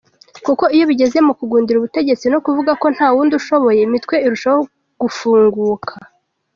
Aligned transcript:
Kuko 0.45 0.63
iyo 0.75 0.83
bigeze 0.91 1.17
mukugundira 1.27 1.77
ubutegetse 1.77 2.25
no 2.29 2.39
kuvuga 2.45 2.71
ko 2.81 2.85
nta 2.95 3.07
wundi 3.13 3.33
ushoboye, 3.39 3.79
imitwe 3.87 4.15
irushaho 4.25 4.59
gufunguka! 5.01 5.91